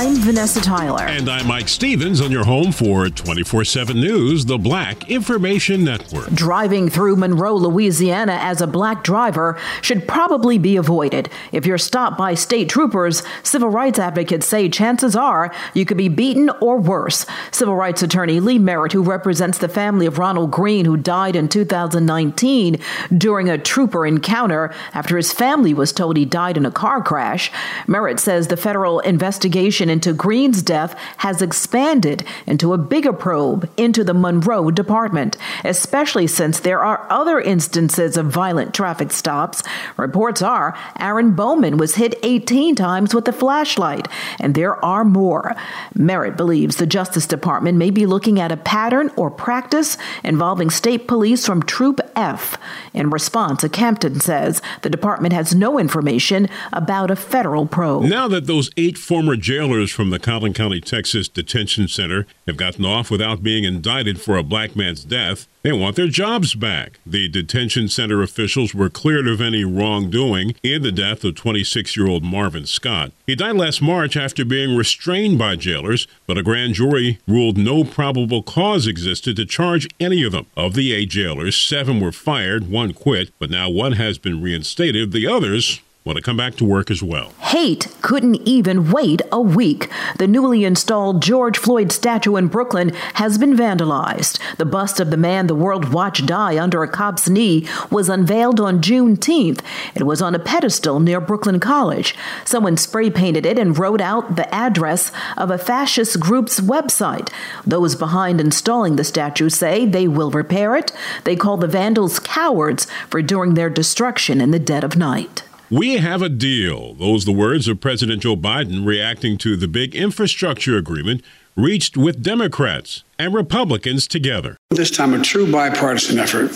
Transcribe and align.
I'm 0.00 0.14
Vanessa 0.14 0.60
Tyler. 0.60 1.02
And 1.02 1.28
I'm 1.28 1.48
Mike 1.48 1.68
Stevens 1.68 2.20
on 2.20 2.30
your 2.30 2.44
home 2.44 2.70
for 2.70 3.08
24 3.10 3.64
7 3.64 4.00
News, 4.00 4.44
the 4.44 4.56
Black 4.56 5.10
Information 5.10 5.82
Network. 5.82 6.30
Driving 6.32 6.88
through 6.88 7.16
Monroe, 7.16 7.56
Louisiana 7.56 8.38
as 8.40 8.60
a 8.60 8.68
black 8.68 9.02
driver 9.02 9.58
should 9.82 10.06
probably 10.06 10.56
be 10.56 10.76
avoided. 10.76 11.28
If 11.50 11.66
you're 11.66 11.78
stopped 11.78 12.16
by 12.16 12.34
state 12.34 12.68
troopers, 12.68 13.24
civil 13.42 13.70
rights 13.70 13.98
advocates 13.98 14.46
say 14.46 14.68
chances 14.68 15.16
are 15.16 15.52
you 15.74 15.84
could 15.84 15.96
be 15.96 16.08
beaten 16.08 16.48
or 16.60 16.78
worse. 16.78 17.26
Civil 17.50 17.74
rights 17.74 18.00
attorney 18.00 18.38
Lee 18.38 18.60
Merritt, 18.60 18.92
who 18.92 19.02
represents 19.02 19.58
the 19.58 19.68
family 19.68 20.06
of 20.06 20.20
Ronald 20.20 20.52
Greene, 20.52 20.84
who 20.84 20.96
died 20.96 21.34
in 21.34 21.48
2019 21.48 22.78
during 23.16 23.50
a 23.50 23.58
trooper 23.58 24.06
encounter 24.06 24.72
after 24.94 25.16
his 25.16 25.32
family 25.32 25.74
was 25.74 25.92
told 25.92 26.16
he 26.16 26.24
died 26.24 26.56
in 26.56 26.64
a 26.64 26.70
car 26.70 27.02
crash, 27.02 27.50
Merritt 27.88 28.20
says 28.20 28.46
the 28.46 28.56
federal 28.56 29.00
investigation 29.00 29.87
into 29.90 30.12
Greene's 30.12 30.62
death 30.62 30.94
has 31.18 31.42
expanded 31.42 32.24
into 32.46 32.72
a 32.72 32.78
bigger 32.78 33.12
probe 33.12 33.68
into 33.76 34.04
the 34.04 34.14
Monroe 34.14 34.70
Department, 34.70 35.36
especially 35.64 36.26
since 36.26 36.60
there 36.60 36.82
are 36.82 37.06
other 37.10 37.40
instances 37.40 38.16
of 38.16 38.26
violent 38.26 38.74
traffic 38.74 39.12
stops. 39.12 39.62
Reports 39.96 40.42
are 40.42 40.76
Aaron 40.98 41.32
Bowman 41.32 41.76
was 41.76 41.94
hit 41.96 42.18
18 42.22 42.74
times 42.74 43.14
with 43.14 43.28
a 43.28 43.32
flashlight, 43.32 44.08
and 44.40 44.54
there 44.54 44.82
are 44.84 45.04
more. 45.04 45.54
Merritt 45.94 46.36
believes 46.36 46.76
the 46.76 46.86
Justice 46.86 47.26
Department 47.26 47.78
may 47.78 47.90
be 47.90 48.06
looking 48.06 48.40
at 48.40 48.52
a 48.52 48.56
pattern 48.56 49.10
or 49.16 49.30
practice 49.30 49.96
involving 50.24 50.70
state 50.70 51.08
police 51.08 51.46
from 51.46 51.62
Troop 51.62 52.00
F. 52.16 52.58
In 52.98 53.10
response, 53.10 53.62
a 53.62 53.68
Campton 53.68 54.18
says 54.18 54.60
the 54.82 54.90
department 54.90 55.32
has 55.32 55.54
no 55.54 55.78
information 55.78 56.48
about 56.72 57.12
a 57.12 57.16
federal 57.16 57.64
probe. 57.64 58.06
Now 58.06 58.26
that 58.26 58.48
those 58.48 58.72
eight 58.76 58.98
former 58.98 59.36
jailers 59.36 59.92
from 59.92 60.10
the 60.10 60.18
Collin 60.18 60.52
County, 60.52 60.80
Texas 60.80 61.28
detention 61.28 61.86
center 61.86 62.26
have 62.48 62.56
gotten 62.56 62.84
off 62.84 63.08
without 63.08 63.40
being 63.40 63.62
indicted 63.62 64.20
for 64.20 64.36
a 64.36 64.42
black 64.42 64.74
man's 64.74 65.04
death. 65.04 65.46
They 65.62 65.72
want 65.72 65.96
their 65.96 66.08
jobs 66.08 66.54
back. 66.54 66.98
The 67.04 67.28
detention 67.28 67.88
center 67.88 68.22
officials 68.22 68.74
were 68.74 68.88
cleared 68.88 69.28
of 69.28 69.40
any 69.40 69.64
wrongdoing 69.64 70.54
in 70.62 70.82
the 70.82 70.90
death 70.90 71.24
of 71.24 71.34
26 71.34 71.96
year 71.96 72.08
old 72.08 72.24
Marvin 72.24 72.66
Scott. 72.66 73.12
He 73.26 73.34
died 73.34 73.56
last 73.56 73.82
March 73.82 74.16
after 74.16 74.44
being 74.44 74.76
restrained 74.76 75.38
by 75.38 75.56
jailers, 75.56 76.06
but 76.26 76.38
a 76.38 76.42
grand 76.42 76.74
jury 76.74 77.18
ruled 77.28 77.58
no 77.58 77.84
probable 77.84 78.42
cause 78.42 78.86
existed 78.86 79.36
to 79.36 79.44
charge 79.44 79.86
any 80.00 80.22
of 80.22 80.32
them. 80.32 80.46
Of 80.56 80.74
the 80.74 80.92
eight 80.92 81.10
jailers, 81.10 81.56
seven 81.56 82.00
were 82.00 82.12
fired, 82.12 82.70
one 82.70 82.87
quit, 82.92 83.30
but 83.38 83.50
now 83.50 83.68
one 83.68 83.92
has 83.92 84.18
been 84.18 84.42
reinstated. 84.42 85.12
The 85.12 85.26
others 85.26 85.80
want 86.08 86.16
to 86.16 86.22
come 86.22 86.38
back 86.38 86.54
to 86.56 86.64
work 86.64 86.90
as 86.90 87.02
well. 87.02 87.32
Hate 87.40 87.94
couldn't 88.00 88.36
even 88.48 88.90
wait 88.90 89.20
a 89.30 89.40
week. 89.40 89.90
The 90.18 90.26
newly 90.26 90.64
installed 90.64 91.22
George 91.22 91.58
Floyd 91.58 91.92
statue 91.92 92.36
in 92.36 92.48
Brooklyn 92.48 92.94
has 93.14 93.36
been 93.36 93.54
vandalized. 93.54 94.38
The 94.56 94.64
bust 94.64 95.00
of 95.00 95.10
the 95.10 95.18
man 95.18 95.48
the 95.48 95.54
world 95.54 95.92
watched 95.92 96.24
die 96.24 96.58
under 96.58 96.82
a 96.82 96.88
cop's 96.88 97.28
knee 97.28 97.68
was 97.90 98.08
unveiled 98.08 98.58
on 98.58 98.80
Juneteenth. 98.80 99.60
It 99.94 100.04
was 100.04 100.22
on 100.22 100.34
a 100.34 100.38
pedestal 100.38 100.98
near 100.98 101.20
Brooklyn 101.20 101.60
College. 101.60 102.14
Someone 102.46 102.78
spray 102.78 103.10
painted 103.10 103.44
it 103.44 103.58
and 103.58 103.78
wrote 103.78 104.00
out 104.00 104.36
the 104.36 104.52
address 104.54 105.12
of 105.36 105.50
a 105.50 105.58
fascist 105.58 106.18
group's 106.18 106.58
website. 106.58 107.30
Those 107.66 107.94
behind 107.94 108.40
installing 108.40 108.96
the 108.96 109.04
statue 109.04 109.50
say 109.50 109.84
they 109.84 110.08
will 110.08 110.30
repair 110.30 110.74
it. 110.74 110.90
They 111.24 111.36
call 111.36 111.58
the 111.58 111.66
vandals 111.66 112.18
cowards 112.18 112.86
for 113.10 113.20
doing 113.20 113.54
their 113.54 113.68
destruction 113.68 114.40
in 114.40 114.52
the 114.52 114.58
dead 114.58 114.84
of 114.84 114.96
night. 114.96 115.42
We 115.70 115.98
have 115.98 116.22
a 116.22 116.30
deal. 116.30 116.94
Those 116.94 117.26
the 117.26 117.32
words 117.32 117.68
of 117.68 117.78
President 117.78 118.22
Joe 118.22 118.36
Biden 118.36 118.86
reacting 118.86 119.36
to 119.38 119.54
the 119.54 119.68
big 119.68 119.94
infrastructure 119.94 120.78
agreement 120.78 121.22
reached 121.56 121.94
with 121.94 122.22
Democrats 122.22 123.04
and 123.18 123.34
Republicans 123.34 124.08
together. 124.08 124.56
This 124.70 124.90
time, 124.90 125.12
a 125.12 125.20
true 125.20 125.50
bipartisan 125.52 126.18
effort, 126.18 126.52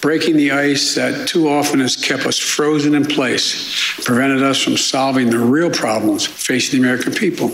breaking 0.00 0.36
the 0.36 0.50
ice 0.50 0.96
that 0.96 1.28
too 1.28 1.48
often 1.48 1.78
has 1.78 1.94
kept 1.94 2.26
us 2.26 2.36
frozen 2.36 2.96
in 2.96 3.04
place, 3.04 3.94
prevented 4.04 4.42
us 4.42 4.60
from 4.60 4.76
solving 4.76 5.30
the 5.30 5.38
real 5.38 5.70
problems 5.70 6.26
facing 6.26 6.80
the 6.80 6.88
American 6.88 7.12
people. 7.12 7.52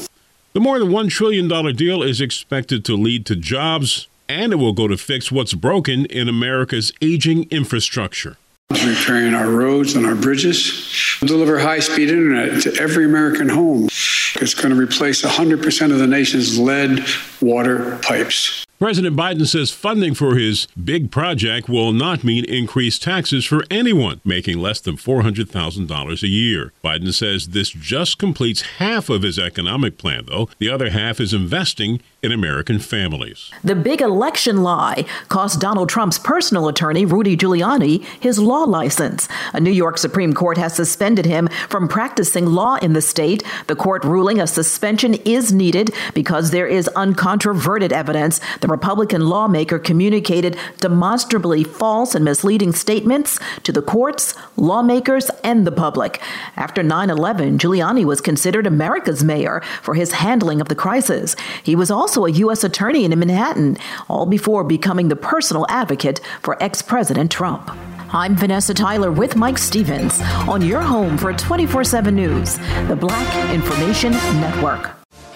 The 0.54 0.60
more 0.60 0.78
than 0.78 0.88
$1 0.88 1.10
trillion 1.10 1.48
deal 1.76 2.02
is 2.02 2.22
expected 2.22 2.86
to 2.86 2.94
lead 2.96 3.26
to 3.26 3.36
jobs, 3.36 4.08
and 4.26 4.54
it 4.54 4.56
will 4.56 4.72
go 4.72 4.88
to 4.88 4.96
fix 4.96 5.30
what's 5.30 5.52
broken 5.52 6.06
in 6.06 6.30
America's 6.30 6.94
aging 7.02 7.46
infrastructure 7.50 8.38
repairing 8.70 9.32
our 9.32 9.50
roads 9.50 9.94
and 9.94 10.04
our 10.04 10.14
bridges, 10.14 11.16
deliver 11.20 11.58
high 11.58 11.78
speed 11.78 12.10
internet 12.10 12.60
to 12.62 12.74
every 12.78 13.06
American 13.06 13.48
home. 13.48 13.86
It's 13.86 14.54
going 14.54 14.74
to 14.74 14.80
replace 14.80 15.22
100% 15.22 15.92
of 15.92 15.98
the 15.98 16.06
nation's 16.06 16.58
lead 16.58 17.02
water 17.40 17.98
pipes. 18.02 18.66
President 18.78 19.16
Biden 19.16 19.44
says 19.44 19.72
funding 19.72 20.14
for 20.14 20.36
his 20.36 20.68
big 20.82 21.10
project 21.10 21.68
will 21.68 21.92
not 21.92 22.22
mean 22.22 22.44
increased 22.44 23.02
taxes 23.02 23.44
for 23.44 23.64
anyone 23.70 24.20
making 24.24 24.58
less 24.58 24.80
than 24.80 24.96
$400,000 24.96 26.22
a 26.22 26.28
year. 26.28 26.72
Biden 26.84 27.12
says 27.12 27.48
this 27.48 27.70
just 27.70 28.18
completes 28.18 28.60
half 28.78 29.08
of 29.08 29.22
his 29.22 29.36
economic 29.36 29.98
plan, 29.98 30.26
though. 30.26 30.48
The 30.58 30.70
other 30.70 30.90
half 30.90 31.18
is 31.18 31.34
investing 31.34 32.00
in 32.20 32.32
American 32.32 32.80
families. 32.80 33.52
The 33.62 33.76
big 33.76 34.00
election 34.00 34.64
lie 34.64 35.04
cost 35.28 35.60
Donald 35.60 35.88
Trump's 35.88 36.18
personal 36.18 36.66
attorney, 36.66 37.04
Rudy 37.04 37.36
Giuliani, 37.36 38.02
his 38.20 38.40
law 38.40 38.64
license. 38.64 39.28
A 39.52 39.60
New 39.60 39.70
York 39.70 39.98
Supreme 39.98 40.32
Court 40.32 40.58
has 40.58 40.74
suspended 40.74 41.26
him 41.26 41.48
from 41.68 41.86
practicing 41.86 42.46
law 42.46 42.74
in 42.76 42.92
the 42.92 43.02
state. 43.02 43.44
The 43.68 43.76
court 43.76 44.02
ruling 44.02 44.40
a 44.40 44.48
suspension 44.48 45.14
is 45.14 45.52
needed 45.52 45.94
because 46.12 46.50
there 46.50 46.66
is 46.66 46.90
uncontroverted 46.96 47.92
evidence 47.92 48.40
the 48.62 48.68
Republican 48.68 49.28
lawmaker 49.28 49.78
communicated 49.78 50.58
demonstrably 50.80 51.62
false 51.62 52.16
and 52.16 52.24
misleading 52.24 52.72
statements 52.72 53.38
to 53.62 53.70
the 53.70 53.82
courts, 53.82 54.34
lawmakers, 54.56 55.30
and 55.44 55.64
the 55.64 55.72
public. 55.72 56.20
After 56.56 56.82
9 56.82 57.10
11, 57.10 57.58
Giuliani 57.58 58.04
was 58.04 58.20
considered 58.20 58.66
America's 58.66 59.22
mayor 59.22 59.60
for 59.82 59.94
his 59.94 60.12
handling 60.12 60.60
of 60.60 60.68
the 60.68 60.74
crisis. 60.74 61.36
He 61.62 61.76
was 61.76 61.92
also 61.92 62.07
also 62.08 62.24
a 62.24 62.30
U.S. 62.30 62.64
attorney 62.64 63.04
in 63.04 63.18
Manhattan, 63.18 63.76
all 64.08 64.24
before 64.24 64.64
becoming 64.64 65.08
the 65.08 65.16
personal 65.16 65.66
advocate 65.68 66.22
for 66.40 66.56
ex 66.62 66.80
President 66.80 67.30
Trump. 67.30 67.70
I'm 68.14 68.34
Vanessa 68.34 68.72
Tyler 68.72 69.12
with 69.12 69.36
Mike 69.36 69.58
Stevens 69.58 70.18
on 70.48 70.62
your 70.62 70.80
home 70.80 71.18
for 71.18 71.34
24 71.34 71.84
7 71.84 72.14
News, 72.14 72.56
the 72.86 72.96
Black 72.98 73.50
Information 73.52 74.12
Network. 74.12 74.86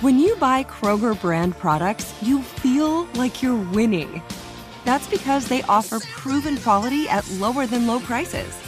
When 0.01 0.19
you 0.19 0.35
buy 0.37 0.65
Kroger 0.65 1.21
brand 1.21 1.59
products, 1.59 2.15
you 2.23 2.41
feel 2.41 3.05
like 3.17 3.43
you're 3.43 3.63
winning. 3.73 4.23
That's 4.87 5.07
because 5.09 5.49
they 5.49 5.61
offer 5.65 6.01
proven 6.01 6.57
quality 6.57 7.07
at 7.07 7.31
lower 7.33 7.67
than 7.67 7.87
low 7.87 8.01
prices. 8.01 8.59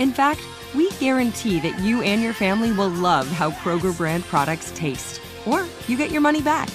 In 0.00 0.10
fact, 0.10 0.40
we 0.74 0.90
guarantee 0.98 1.60
that 1.60 1.78
you 1.78 2.02
and 2.02 2.20
your 2.20 2.32
family 2.32 2.72
will 2.72 2.88
love 2.88 3.28
how 3.28 3.52
Kroger 3.52 3.96
brand 3.96 4.24
products 4.24 4.72
taste, 4.74 5.20
or 5.46 5.68
you 5.86 5.96
get 5.96 6.10
your 6.10 6.20
money 6.20 6.42
back. 6.42 6.68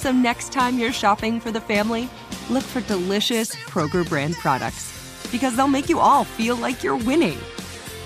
So 0.00 0.10
next 0.10 0.50
time 0.50 0.78
you're 0.78 0.94
shopping 0.94 1.40
for 1.40 1.50
the 1.50 1.60
family, 1.60 2.08
look 2.48 2.62
for 2.62 2.80
delicious 2.80 3.54
Kroger 3.54 4.08
brand 4.08 4.34
products 4.36 4.90
because 5.30 5.54
they'll 5.54 5.68
make 5.68 5.90
you 5.90 5.98
all 5.98 6.24
feel 6.24 6.56
like 6.56 6.82
you're 6.82 6.96
winning. 6.96 7.36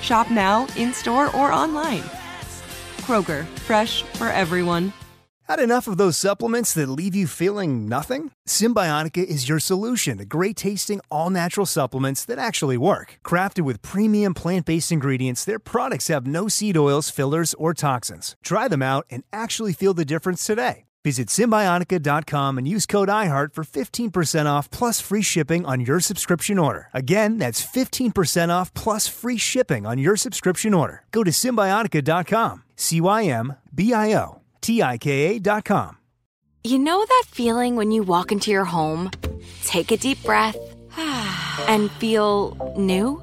Shop 0.01 0.29
now, 0.29 0.67
in 0.77 0.93
store, 0.93 1.27
or 1.37 1.53
online. 1.53 2.03
Kroger, 3.03 3.47
fresh 3.61 4.03
for 4.19 4.27
everyone. 4.27 4.93
Had 5.45 5.61
enough 5.61 5.87
of 5.87 5.97
those 5.97 6.19
supplements 6.19 6.75
that 6.75 6.89
leave 6.89 7.15
you 7.15 7.29
feeling 7.29 7.89
nothing? 7.89 8.33
Cymbiotika 8.49 9.25
is 9.25 9.49
your 9.49 9.61
solution 9.61 10.19
to 10.19 10.25
great 10.25 10.57
tasting, 10.57 11.01
all 11.13 11.31
natural 11.31 11.65
supplements 11.65 12.25
that 12.25 12.41
actually 12.41 12.77
work. 12.77 13.19
Crafted 13.25 13.61
with 13.61 13.83
premium 13.83 14.35
plant 14.35 14.67
based 14.67 14.91
ingredients, 14.91 15.45
their 15.45 15.61
products 15.61 16.09
have 16.09 16.27
no 16.27 16.49
seed 16.49 16.77
oils, 16.77 17.09
fillers, 17.09 17.55
or 17.55 17.73
toxins. 17.73 18.35
Try 18.43 18.67
them 18.67 18.83
out 18.83 19.07
and 19.11 19.23
actually 19.33 19.73
feel 19.73 19.95
the 19.95 20.05
difference 20.05 20.45
today. 20.45 20.87
Visit 21.05 21.29
Cymbiotika.com 21.29 22.57
and 22.57 22.67
use 22.67 22.87
code 22.87 23.11
IHEART 23.11 23.53
for 23.53 23.63
15% 23.63 24.47
off 24.47 24.71
plus 24.71 25.01
free 25.03 25.21
shipping 25.21 25.67
on 25.67 25.81
your 25.81 26.01
subscription 26.01 26.59
order. 26.59 26.89
Again, 26.95 27.37
that's 27.37 27.65
15% 27.65 28.49
off 28.49 28.73
plus 28.73 29.07
free 29.07 29.37
shipping 29.37 29.85
on 29.85 29.99
your 29.99 30.17
subscription 30.17 30.73
order. 30.73 31.05
Go 31.13 31.23
to 31.23 31.31
Cymbiotika.com. 31.31 32.63
C 32.77 33.03
Y 33.03 33.25
M 33.25 33.55
B 33.73 33.93
I 33.93 34.15
O 34.15 34.41
T 34.63 34.83
I 34.83 34.97
K 34.97 35.37
A.com. 35.37 35.99
You 36.65 36.79
know 36.79 37.05
that 37.05 37.25
feeling 37.27 37.77
when 37.77 37.91
you 37.93 38.03
walk 38.03 38.33
into 38.33 38.51
your 38.51 38.65
home, 38.65 39.11
take 39.65 39.93
a 39.93 39.99
deep 39.99 40.23
breath, 40.25 40.57
and 41.69 41.91
feel 41.93 42.75
new? 42.79 43.23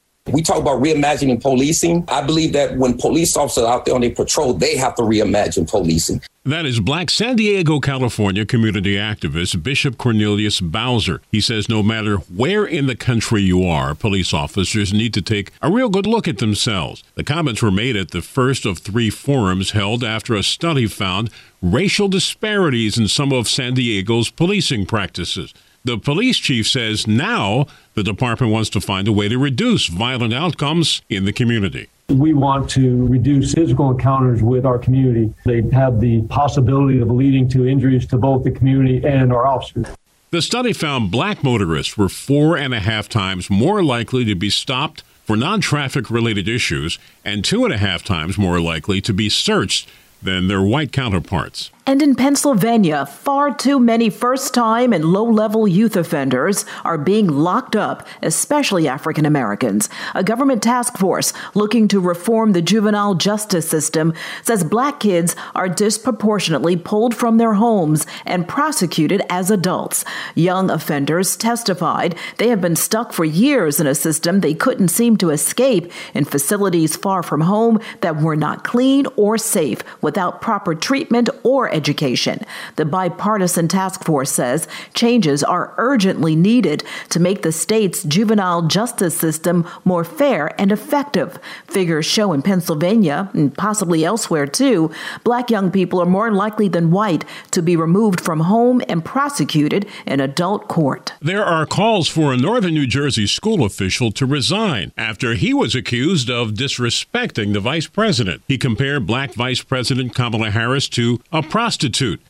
We 0.27 0.43
talk 0.43 0.59
about 0.59 0.83
reimagining 0.83 1.41
policing. 1.41 2.05
I 2.07 2.21
believe 2.21 2.53
that 2.53 2.77
when 2.77 2.95
police 2.95 3.35
officers 3.35 3.63
out 3.63 3.85
there 3.85 3.95
on 3.95 4.01
their 4.01 4.11
patrol, 4.11 4.53
they 4.53 4.77
have 4.77 4.93
to 4.95 5.01
reimagine 5.01 5.67
policing. 5.67 6.21
That 6.45 6.63
is 6.65 6.79
Black 6.79 7.09
San 7.09 7.37
Diego, 7.37 7.79
California 7.79 8.45
community 8.45 8.95
activist 8.95 9.63
Bishop 9.63 9.97
Cornelius 9.97 10.61
Bowser. 10.61 11.21
He 11.31 11.41
says 11.41 11.69
no 11.69 11.81
matter 11.81 12.17
where 12.17 12.65
in 12.65 12.85
the 12.85 12.95
country 12.95 13.41
you 13.41 13.63
are, 13.63 13.95
police 13.95 14.31
officers 14.31 14.93
need 14.93 15.13
to 15.15 15.23
take 15.23 15.51
a 15.59 15.71
real 15.71 15.89
good 15.89 16.05
look 16.05 16.27
at 16.27 16.37
themselves. 16.37 17.03
The 17.15 17.23
comments 17.23 17.63
were 17.63 17.71
made 17.71 17.95
at 17.95 18.11
the 18.11 18.21
first 18.21 18.63
of 18.65 18.77
three 18.77 19.09
forums 19.09 19.71
held 19.71 20.03
after 20.03 20.35
a 20.35 20.43
study 20.43 20.85
found 20.85 21.31
racial 21.63 22.07
disparities 22.07 22.95
in 22.95 23.07
some 23.07 23.33
of 23.33 23.47
San 23.47 23.73
Diego's 23.73 24.29
policing 24.29 24.85
practices. 24.85 25.51
The 25.83 25.97
police 25.97 26.37
chief 26.37 26.67
says 26.67 27.07
now 27.07 27.65
the 27.95 28.03
department 28.03 28.53
wants 28.53 28.69
to 28.71 28.81
find 28.81 29.07
a 29.07 29.11
way 29.11 29.27
to 29.27 29.39
reduce 29.39 29.87
violent 29.87 30.31
outcomes 30.31 31.01
in 31.09 31.25
the 31.25 31.33
community. 31.33 31.89
We 32.09 32.33
want 32.33 32.69
to 32.71 33.07
reduce 33.07 33.53
physical 33.53 33.89
encounters 33.89 34.43
with 34.43 34.63
our 34.63 34.77
community. 34.77 35.33
They 35.43 35.63
have 35.71 35.99
the 35.99 36.21
possibility 36.23 36.99
of 36.99 37.09
leading 37.09 37.49
to 37.49 37.67
injuries 37.67 38.05
to 38.07 38.17
both 38.17 38.43
the 38.43 38.51
community 38.51 39.03
and 39.03 39.33
our 39.33 39.47
officers. 39.47 39.87
The 40.29 40.43
study 40.43 40.71
found 40.71 41.09
black 41.09 41.43
motorists 41.43 41.97
were 41.97 42.09
four 42.09 42.57
and 42.57 42.75
a 42.75 42.79
half 42.79 43.09
times 43.09 43.49
more 43.49 43.83
likely 43.83 44.23
to 44.25 44.35
be 44.35 44.51
stopped 44.51 45.03
for 45.25 45.35
non 45.35 45.61
traffic 45.61 46.11
related 46.11 46.47
issues 46.47 46.99
and 47.25 47.43
two 47.43 47.65
and 47.65 47.73
a 47.73 47.77
half 47.77 48.03
times 48.03 48.37
more 48.37 48.59
likely 48.59 49.01
to 49.01 49.13
be 49.13 49.29
searched 49.29 49.89
than 50.21 50.47
their 50.47 50.61
white 50.61 50.91
counterparts. 50.91 51.71
And 51.87 52.03
in 52.03 52.13
Pennsylvania, 52.13 53.07
far 53.07 53.51
too 53.51 53.79
many 53.79 54.11
first 54.11 54.53
time 54.53 54.93
and 54.93 55.03
low 55.03 55.23
level 55.23 55.67
youth 55.67 55.95
offenders 55.95 56.63
are 56.85 56.97
being 56.97 57.27
locked 57.27 57.75
up, 57.75 58.07
especially 58.21 58.87
African 58.87 59.25
Americans. 59.25 59.89
A 60.13 60.23
government 60.23 60.61
task 60.61 60.95
force 60.99 61.33
looking 61.55 61.87
to 61.87 61.99
reform 61.99 62.51
the 62.51 62.61
juvenile 62.61 63.15
justice 63.15 63.67
system 63.67 64.13
says 64.43 64.63
black 64.63 64.99
kids 64.99 65.35
are 65.55 65.67
disproportionately 65.67 66.75
pulled 66.75 67.15
from 67.15 67.37
their 67.37 67.55
homes 67.55 68.05
and 68.27 68.47
prosecuted 68.47 69.23
as 69.27 69.49
adults. 69.49 70.05
Young 70.35 70.69
offenders 70.69 71.35
testified 71.35 72.15
they 72.37 72.49
have 72.49 72.61
been 72.61 72.75
stuck 72.75 73.11
for 73.11 73.25
years 73.25 73.79
in 73.79 73.87
a 73.87 73.95
system 73.95 74.41
they 74.41 74.53
couldn't 74.53 74.89
seem 74.89 75.17
to 75.17 75.31
escape 75.31 75.91
in 76.13 76.25
facilities 76.25 76.95
far 76.95 77.23
from 77.23 77.41
home 77.41 77.79
that 78.01 78.21
were 78.21 78.35
not 78.35 78.63
clean 78.63 79.07
or 79.15 79.35
safe 79.35 79.79
without 79.99 80.41
proper 80.41 80.75
treatment 80.75 81.27
or 81.43 81.70
education. 81.71 82.43
The 82.75 82.85
bipartisan 82.85 83.67
task 83.67 84.03
force 84.03 84.31
says 84.31 84.67
changes 84.93 85.43
are 85.43 85.73
urgently 85.77 86.35
needed 86.35 86.83
to 87.09 87.19
make 87.19 87.41
the 87.41 87.51
state's 87.51 88.03
juvenile 88.03 88.63
justice 88.63 89.17
system 89.17 89.67
more 89.85 90.03
fair 90.03 90.59
and 90.59 90.71
effective. 90.71 91.37
Figures 91.67 92.05
show 92.05 92.33
in 92.33 92.41
Pennsylvania, 92.41 93.29
and 93.33 93.55
possibly 93.55 94.03
elsewhere 94.03 94.47
too, 94.47 94.91
black 95.23 95.49
young 95.49 95.71
people 95.71 96.01
are 96.01 96.05
more 96.05 96.31
likely 96.31 96.67
than 96.67 96.91
white 96.91 97.25
to 97.51 97.61
be 97.61 97.75
removed 97.75 98.21
from 98.21 98.41
home 98.41 98.81
and 98.87 99.05
prosecuted 99.05 99.87
in 100.05 100.19
adult 100.19 100.67
court. 100.67 101.13
There 101.21 101.45
are 101.45 101.65
calls 101.65 102.07
for 102.07 102.33
a 102.33 102.37
northern 102.37 102.73
New 102.73 102.87
Jersey 102.87 103.27
school 103.27 103.63
official 103.63 104.11
to 104.13 104.25
resign 104.25 104.91
after 104.97 105.33
he 105.35 105.53
was 105.53 105.75
accused 105.75 106.29
of 106.29 106.51
disrespecting 106.51 107.53
the 107.53 107.59
vice 107.59 107.87
president. 107.87 108.41
He 108.47 108.57
compared 108.57 109.05
black 109.05 109.33
Vice 109.33 109.61
President 109.61 110.15
Kamala 110.15 110.49
Harris 110.49 110.87
to 110.89 111.19
a. 111.31 111.41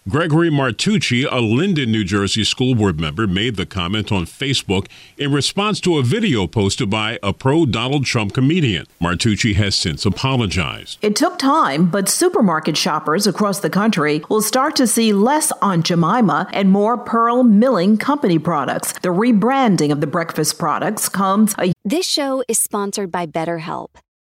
Gregory 0.10 0.50
Martucci, 0.50 1.26
a 1.32 1.40
Linden, 1.40 1.90
New 1.90 2.04
Jersey 2.04 2.44
school 2.44 2.76
board 2.76 3.00
member, 3.00 3.28
made 3.28 3.56
the 3.56 3.66
comment 3.66 4.12
on 4.12 4.26
Facebook 4.26 4.88
in 5.18 5.32
response 5.32 5.80
to 5.80 5.98
a 5.98 6.04
video 6.04 6.48
posted 6.48 6.90
by 6.90 7.18
a 7.24 7.32
pro 7.32 7.66
Donald 7.66 8.06
Trump 8.06 8.34
comedian. 8.34 8.86
Martucci 9.02 9.56
has 9.56 9.74
since 9.74 10.06
apologized. 10.06 10.98
It 11.02 11.16
took 11.16 11.40
time, 11.40 11.90
but 11.90 12.10
supermarket 12.10 12.76
shoppers 12.76 13.26
across 13.26 13.62
the 13.62 13.70
country 13.70 14.22
will 14.30 14.42
start 14.42 14.76
to 14.76 14.86
see 14.86 15.14
less 15.14 15.54
Aunt 15.62 15.86
Jemima 15.86 16.50
and 16.52 16.70
more 16.70 16.98
Pearl 16.98 17.44
Milling 17.44 17.98
Company 17.98 18.38
products. 18.38 18.92
The 18.94 19.10
rebranding 19.10 19.94
of 19.94 20.02
the 20.02 20.08
breakfast 20.08 20.60
products 20.60 21.08
comes 21.08 21.56
a 21.58 21.72
This 21.86 22.06
show 22.06 22.44
is 22.50 22.60
sponsored 22.60 23.12
by 23.14 23.28
BetterHelp. 23.28 23.92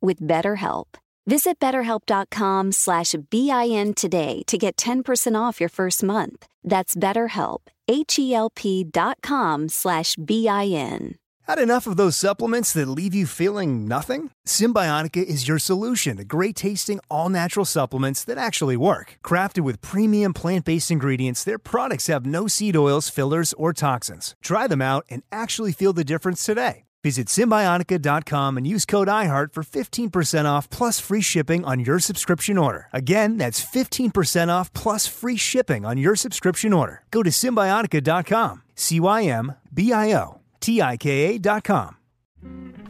with 0.00 0.20
BetterHelp. 0.20 0.86
Visit 1.26 1.60
betterhelp.com 1.60 2.72
slash 2.72 3.14
BIN 3.30 3.94
today 3.94 4.42
to 4.46 4.58
get 4.58 4.76
10% 4.76 5.38
off 5.38 5.60
your 5.60 5.68
first 5.68 6.02
month. 6.02 6.46
That's 6.64 6.96
BetterHelp, 6.96 7.58
H-E-L-P 7.86 8.84
dot 8.84 9.18
com 9.22 9.68
slash 9.68 10.16
BIN. 10.16 11.16
Had 11.50 11.58
enough 11.58 11.88
of 11.88 11.96
those 11.96 12.16
supplements 12.16 12.72
that 12.74 12.88
leave 12.88 13.12
you 13.12 13.26
feeling 13.26 13.88
nothing? 13.88 14.30
Cymbiotika 14.46 15.22
is 15.22 15.48
your 15.48 15.58
solution 15.58 16.18
great 16.28 16.54
tasting, 16.54 17.00
all 17.10 17.28
natural 17.28 17.64
supplements 17.64 18.22
that 18.24 18.38
actually 18.38 18.76
work. 18.76 19.16
Crafted 19.24 19.64
with 19.64 19.80
premium 19.80 20.32
plant 20.32 20.64
based 20.64 20.90
ingredients, 20.90 21.42
their 21.44 21.58
products 21.58 22.06
have 22.06 22.24
no 22.24 22.46
seed 22.46 22.76
oils, 22.76 23.08
fillers, 23.08 23.52
or 23.54 23.72
toxins. 23.72 24.36
Try 24.42 24.66
them 24.68 24.80
out 24.80 25.06
and 25.10 25.22
actually 25.32 25.72
feel 25.72 25.92
the 25.92 26.04
difference 26.04 26.44
today. 26.44 26.84
Visit 27.02 27.28
Cymbiotika.com 27.28 28.58
and 28.58 28.66
use 28.66 28.84
code 28.84 29.08
IHEART 29.08 29.54
for 29.54 29.62
15% 29.62 30.44
off 30.44 30.68
plus 30.68 31.00
free 31.00 31.22
shipping 31.22 31.64
on 31.64 31.80
your 31.80 31.98
subscription 31.98 32.58
order. 32.58 32.88
Again, 32.92 33.38
that's 33.38 33.64
15% 33.64 34.48
off 34.48 34.70
plus 34.74 35.06
free 35.06 35.38
shipping 35.38 35.86
on 35.86 35.96
your 35.96 36.14
subscription 36.14 36.74
order. 36.74 37.02
Go 37.10 37.22
to 37.22 37.30
Cymbiotika.com. 37.30 38.62
C 38.74 39.00
Y 39.00 39.24
M 39.24 39.54
B 39.72 39.92
I 39.92 40.12
O 40.14 40.40
T 40.60 40.82
I 40.82 40.96
K 40.98 41.36
A.com. 41.36 41.96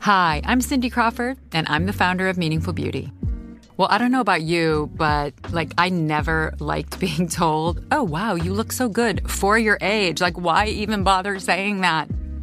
Hi, 0.00 0.40
I'm 0.44 0.60
Cindy 0.60 0.88
Crawford, 0.88 1.38
and 1.52 1.68
I'm 1.68 1.86
the 1.86 1.92
founder 1.92 2.28
of 2.28 2.38
Meaningful 2.38 2.72
Beauty. 2.72 3.12
Well, 3.76 3.88
I 3.90 3.98
don't 3.98 4.10
know 4.10 4.20
about 4.20 4.42
you, 4.42 4.90
but 4.94 5.34
like, 5.52 5.72
I 5.78 5.88
never 5.88 6.54
liked 6.58 6.98
being 7.00 7.28
told, 7.28 7.84
oh, 7.92 8.02
wow, 8.02 8.34
you 8.34 8.54
look 8.54 8.72
so 8.72 8.88
good 8.88 9.30
for 9.30 9.56
your 9.58 9.78
age. 9.80 10.20
Like, 10.20 10.38
why 10.38 10.66
even 10.66 11.04
bother 11.04 11.38
saying 11.38 11.82
that? 11.82 12.08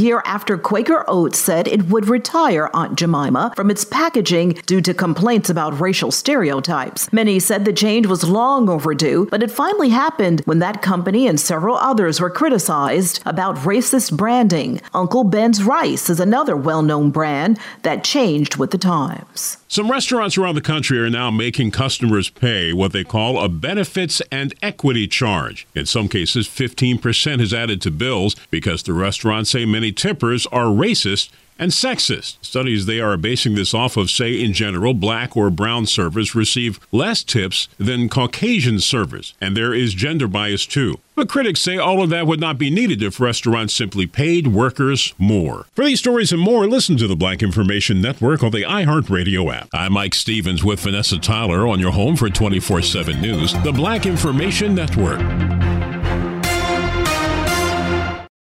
year 0.00 0.22
after 0.24 0.58
Quaker 0.58 1.04
Oats 1.06 1.38
said 1.38 1.68
it 1.68 1.88
would 1.88 2.08
retire 2.08 2.70
Aunt 2.74 2.98
Jemima 2.98 3.52
from 3.54 3.70
its 3.70 3.84
packaging 3.84 4.52
due 4.66 4.80
to 4.80 4.94
complaints 4.94 5.48
about 5.48 5.78
racial 5.80 6.10
stereotypes. 6.10 7.12
Many 7.12 7.38
said 7.38 7.64
the 7.64 7.72
change 7.72 8.06
was 8.06 8.24
long 8.24 8.68
overdue, 8.68 9.28
but 9.30 9.42
it 9.42 9.50
finally 9.50 9.90
happened 9.90 10.42
when 10.44 10.58
that 10.58 10.82
company 10.82 11.26
and 11.26 11.38
several 11.38 11.76
others 11.76 12.20
were 12.20 12.30
criticized 12.30 13.20
about 13.26 13.56
racist 13.56 14.16
branding. 14.16 14.80
Uncle 14.94 15.24
Ben's 15.24 15.62
Rice 15.62 16.10
is 16.10 16.20
another 16.20 16.56
well 16.56 16.82
known 16.82 17.10
brand 17.10 17.58
that 17.82 18.02
changed 18.02 18.56
with 18.56 18.70
the 18.70 18.78
times. 18.78 19.58
Some 19.72 19.90
restaurants 19.90 20.36
around 20.36 20.56
the 20.56 20.60
country 20.60 20.98
are 20.98 21.08
now 21.08 21.30
making 21.30 21.70
customers 21.70 22.28
pay 22.28 22.74
what 22.74 22.92
they 22.92 23.04
call 23.04 23.42
a 23.42 23.48
benefits 23.48 24.20
and 24.30 24.52
equity 24.60 25.08
charge. 25.08 25.66
In 25.74 25.86
some 25.86 26.10
cases, 26.10 26.46
15% 26.46 27.40
is 27.40 27.54
added 27.54 27.80
to 27.80 27.90
bills 27.90 28.36
because 28.50 28.82
the 28.82 28.92
restaurants 28.92 29.48
say 29.48 29.64
many 29.64 29.90
tippers 29.90 30.46
are 30.48 30.66
racist 30.66 31.30
and 31.62 31.70
sexist. 31.70 32.44
Studies 32.44 32.86
they 32.86 33.00
are 33.00 33.16
basing 33.16 33.54
this 33.54 33.72
off 33.72 33.96
of 33.96 34.10
say, 34.10 34.42
in 34.42 34.52
general, 34.52 34.94
black 34.94 35.36
or 35.36 35.48
brown 35.48 35.86
servers 35.86 36.34
receive 36.34 36.80
less 36.90 37.22
tips 37.22 37.68
than 37.78 38.08
Caucasian 38.08 38.80
servers, 38.80 39.34
and 39.40 39.56
there 39.56 39.72
is 39.72 39.94
gender 39.94 40.26
bias 40.26 40.66
too. 40.66 40.98
But 41.14 41.28
critics 41.28 41.60
say 41.60 41.78
all 41.78 42.02
of 42.02 42.10
that 42.10 42.26
would 42.26 42.40
not 42.40 42.58
be 42.58 42.68
needed 42.68 43.00
if 43.00 43.20
restaurants 43.20 43.74
simply 43.74 44.08
paid 44.08 44.48
workers 44.48 45.14
more. 45.18 45.66
For 45.72 45.84
these 45.84 46.00
stories 46.00 46.32
and 46.32 46.40
more, 46.40 46.66
listen 46.66 46.96
to 46.96 47.06
the 47.06 47.14
Black 47.14 47.44
Information 47.44 48.02
Network 48.02 48.42
on 48.42 48.50
the 48.50 48.62
iHeartRadio 48.62 49.54
app. 49.54 49.68
I'm 49.72 49.92
Mike 49.92 50.14
Stevens 50.14 50.64
with 50.64 50.80
Vanessa 50.80 51.18
Tyler 51.18 51.68
on 51.68 51.78
your 51.78 51.92
home 51.92 52.16
for 52.16 52.28
24 52.28 52.82
7 52.82 53.20
News, 53.20 53.54
the 53.62 53.72
Black 53.72 54.04
Information 54.04 54.74
Network. 54.74 55.20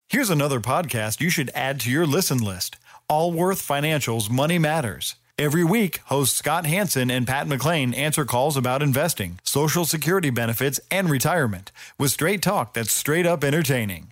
Here's 0.08 0.32
another 0.32 0.60
podcast 0.60 1.22
you 1.22 1.30
should 1.30 1.52
add 1.54 1.80
to 1.82 1.92
your 1.92 2.08
listen 2.08 2.40
list 2.40 2.78
Allworth 3.10 3.60
Financial's 3.60 4.30
Money 4.30 4.60
Matters. 4.60 5.16
Every 5.36 5.64
week, 5.64 5.98
hosts 6.06 6.38
Scott 6.38 6.68
Hanson 6.68 7.10
and 7.10 7.26
Pat 7.26 7.48
McClain 7.48 7.98
answer 7.98 8.24
calls 8.24 8.56
about 8.56 8.84
investing, 8.84 9.40
Social 9.44 9.84
Security 9.84 10.30
benefits, 10.30 10.80
and 10.92 11.10
retirement 11.10 11.72
with 11.98 12.12
straight 12.12 12.44
talk 12.44 12.76
that's 12.76 12.92
straight 12.92 13.26
up 13.26 13.44
entertaining. 13.44 14.12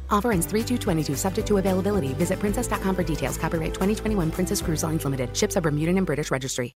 Offer 0.11 0.31
ends 0.31 0.45
3 0.45 0.63
22 0.77 1.15
subject 1.15 1.47
to 1.47 1.57
availability. 1.57 2.13
Visit 2.13 2.39
princess.com 2.39 2.95
for 2.95 3.03
details. 3.03 3.37
Copyright 3.37 3.73
2021 3.73 4.29
Princess 4.31 4.61
Cruise 4.61 4.83
Lines 4.83 5.03
Limited. 5.03 5.35
Ships 5.35 5.57
are 5.57 5.61
Bermudan 5.61 5.97
and 5.97 6.05
British 6.05 6.29
Registry. 6.29 6.75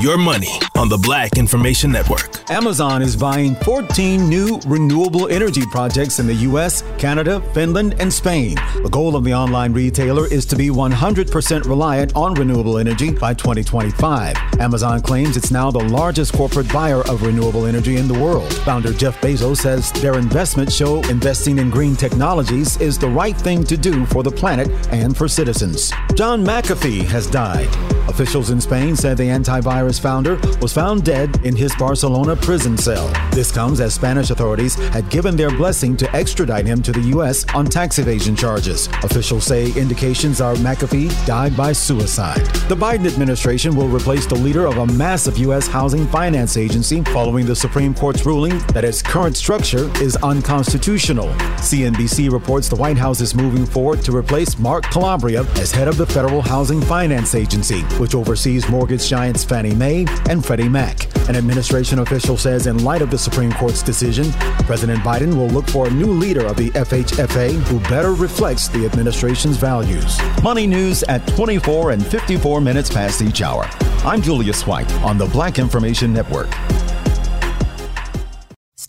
Your 0.00 0.16
money 0.16 0.58
on 0.76 0.88
the 0.88 0.96
Black 0.96 1.36
Information 1.36 1.92
Network. 1.92 2.50
Amazon 2.50 3.02
is 3.02 3.14
buying 3.14 3.54
14 3.56 4.30
new 4.30 4.58
renewable 4.66 5.28
energy 5.28 5.60
projects 5.66 6.18
in 6.18 6.26
the 6.26 6.34
U.S., 6.36 6.82
Canada, 6.96 7.42
Finland, 7.52 7.96
and 8.00 8.10
Spain. 8.10 8.54
The 8.82 8.88
goal 8.90 9.14
of 9.14 9.24
the 9.24 9.34
online 9.34 9.74
retailer 9.74 10.26
is 10.26 10.46
to 10.46 10.56
be 10.56 10.70
100% 10.70 11.66
reliant 11.66 12.16
on 12.16 12.32
renewable 12.32 12.78
energy 12.78 13.12
by 13.12 13.34
2025. 13.34 14.36
Amazon 14.58 15.02
claims 15.02 15.36
it's 15.36 15.50
now 15.50 15.70
the 15.70 15.84
largest 15.84 16.32
corporate 16.32 16.72
buyer 16.72 17.02
of 17.02 17.22
renewable 17.22 17.66
energy 17.66 17.98
in 17.98 18.08
the 18.08 18.18
world. 18.18 18.50
Founder 18.60 18.94
Jeff 18.94 19.20
Bezos 19.20 19.58
says 19.58 19.92
their 19.92 20.14
investments 20.14 20.74
show 20.74 21.02
investing 21.10 21.58
in 21.58 21.68
green 21.68 21.94
technologies 21.94 22.80
is 22.80 22.96
the 22.96 23.06
right 23.06 23.36
thing 23.36 23.64
to 23.64 23.76
do 23.76 24.06
for 24.06 24.22
the 24.22 24.30
planet 24.30 24.70
and 24.92 25.14
for 25.14 25.28
citizens. 25.28 25.92
John 26.14 26.42
McAfee 26.42 27.04
has 27.04 27.26
died. 27.26 27.68
Officials 28.10 28.50
in 28.50 28.60
Spain 28.60 28.96
said 28.96 29.16
the 29.16 29.22
antivirus 29.22 30.00
founder 30.00 30.36
was 30.60 30.72
found 30.72 31.04
dead 31.04 31.46
in 31.46 31.54
his 31.54 31.72
Barcelona 31.76 32.34
prison 32.34 32.76
cell. 32.76 33.06
This 33.30 33.52
comes 33.52 33.80
as 33.80 33.94
Spanish 33.94 34.30
authorities 34.30 34.74
had 34.90 35.08
given 35.10 35.36
their 35.36 35.50
blessing 35.50 35.96
to 35.96 36.14
extradite 36.14 36.66
him 36.66 36.82
to 36.82 36.90
the 36.90 37.00
U.S. 37.14 37.46
on 37.54 37.66
tax 37.66 38.00
evasion 38.00 38.34
charges. 38.34 38.88
Officials 39.04 39.44
say 39.44 39.72
indications 39.74 40.40
are 40.40 40.54
McAfee 40.56 41.24
died 41.24 41.56
by 41.56 41.72
suicide. 41.72 42.44
The 42.68 42.74
Biden 42.74 43.06
administration 43.06 43.76
will 43.76 43.86
replace 43.86 44.26
the 44.26 44.34
leader 44.34 44.66
of 44.66 44.78
a 44.78 44.86
massive 44.86 45.38
U.S. 45.38 45.68
housing 45.68 46.06
finance 46.08 46.56
agency 46.56 47.04
following 47.04 47.46
the 47.46 47.54
Supreme 47.54 47.94
Court's 47.94 48.26
ruling 48.26 48.58
that 48.74 48.84
its 48.84 49.02
current 49.02 49.36
structure 49.36 49.88
is 50.02 50.16
unconstitutional. 50.16 51.28
CNBC 51.58 52.30
reports 52.32 52.68
the 52.68 52.76
White 52.76 52.98
House 52.98 53.20
is 53.20 53.36
moving 53.36 53.64
forward 53.64 54.02
to 54.02 54.10
replace 54.10 54.58
Mark 54.58 54.82
Calabria 54.90 55.44
as 55.54 55.70
head 55.70 55.86
of 55.86 55.96
the 55.96 56.06
Federal 56.06 56.42
Housing 56.42 56.80
Finance 56.80 57.36
Agency, 57.36 57.84
which 58.00 58.14
oversees 58.14 58.68
mortgage 58.68 59.06
giants 59.06 59.44
Fannie 59.44 59.74
Mae 59.74 60.06
and 60.28 60.44
Freddie 60.44 60.68
Mac. 60.68 61.06
An 61.28 61.36
administration 61.36 61.98
official 62.00 62.36
says, 62.36 62.66
in 62.66 62.82
light 62.82 63.02
of 63.02 63.10
the 63.10 63.18
Supreme 63.18 63.52
Court's 63.52 63.82
decision, 63.82 64.32
President 64.64 65.00
Biden 65.00 65.36
will 65.36 65.48
look 65.48 65.68
for 65.68 65.86
a 65.86 65.90
new 65.90 66.10
leader 66.10 66.46
of 66.46 66.56
the 66.56 66.70
FHFA 66.70 67.52
who 67.64 67.78
better 67.88 68.14
reflects 68.14 68.68
the 68.68 68.84
administration's 68.86 69.58
values. 69.58 70.18
Money 70.42 70.66
news 70.66 71.02
at 71.04 71.24
24 71.36 71.90
and 71.92 72.04
54 72.04 72.60
minutes 72.60 72.90
past 72.90 73.22
each 73.22 73.42
hour. 73.42 73.68
I'm 74.02 74.22
Julius 74.22 74.66
White 74.66 74.90
on 75.02 75.18
the 75.18 75.26
Black 75.26 75.58
Information 75.58 76.12
Network. 76.12 76.48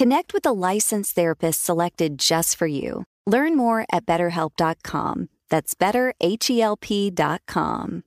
Connect 0.00 0.32
with 0.32 0.46
a 0.46 0.52
licensed 0.52 1.14
therapist 1.14 1.62
selected 1.62 2.18
just 2.18 2.56
for 2.56 2.66
you. 2.66 3.04
Learn 3.26 3.54
more 3.54 3.84
at 3.92 4.06
betterhelp.com. 4.06 5.28
That's 5.50 5.74
betterhelp.com. 5.74 8.04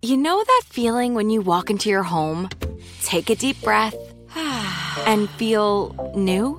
You 0.00 0.16
know 0.16 0.42
that 0.42 0.62
feeling 0.64 1.12
when 1.12 1.28
you 1.28 1.42
walk 1.42 1.68
into 1.68 1.90
your 1.90 2.04
home, 2.04 2.48
take 3.02 3.28
a 3.28 3.34
deep 3.34 3.62
breath, 3.62 3.94
and 5.06 5.28
feel 5.28 5.94
new? 6.16 6.58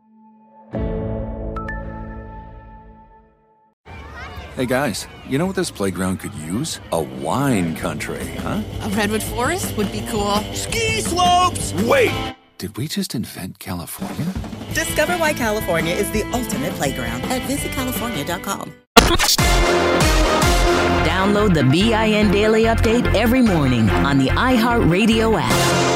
Hey 4.57 4.65
guys, 4.65 5.07
you 5.29 5.37
know 5.37 5.45
what 5.45 5.55
this 5.55 5.71
playground 5.71 6.19
could 6.19 6.33
use? 6.33 6.81
A 6.91 7.01
wine 7.01 7.73
country, 7.73 8.25
huh? 8.39 8.61
A 8.81 8.89
redwood 8.89 9.23
forest 9.23 9.77
would 9.77 9.89
be 9.93 10.05
cool. 10.09 10.39
Ski 10.53 10.99
slopes! 10.99 11.73
Wait! 11.83 12.11
Did 12.57 12.75
we 12.75 12.89
just 12.89 13.15
invent 13.15 13.59
California? 13.59 14.25
Discover 14.73 15.13
why 15.13 15.31
California 15.33 15.95
is 15.95 16.11
the 16.11 16.23
ultimate 16.33 16.73
playground 16.73 17.21
at 17.23 17.41
visitcalifornia.com. 17.43 18.73
Download 21.05 21.53
the 21.53 21.63
BIN 21.63 22.31
Daily 22.31 22.63
Update 22.63 23.15
every 23.15 23.41
morning 23.41 23.89
on 23.89 24.17
the 24.17 24.27
iHeartRadio 24.27 25.39
app. 25.41 25.90